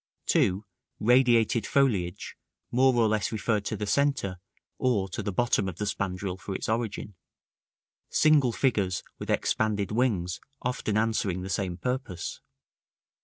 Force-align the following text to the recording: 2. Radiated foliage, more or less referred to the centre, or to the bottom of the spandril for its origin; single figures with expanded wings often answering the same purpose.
2. 0.25 0.65
Radiated 0.99 1.67
foliage, 1.67 2.35
more 2.71 2.91
or 2.95 3.07
less 3.07 3.31
referred 3.31 3.63
to 3.63 3.77
the 3.77 3.85
centre, 3.85 4.39
or 4.79 5.07
to 5.07 5.21
the 5.21 5.31
bottom 5.31 5.69
of 5.69 5.75
the 5.75 5.85
spandril 5.85 6.39
for 6.39 6.55
its 6.55 6.67
origin; 6.67 7.13
single 8.09 8.51
figures 8.51 9.03
with 9.19 9.29
expanded 9.29 9.91
wings 9.91 10.39
often 10.63 10.97
answering 10.97 11.43
the 11.43 11.51
same 11.51 11.77
purpose. 11.77 12.41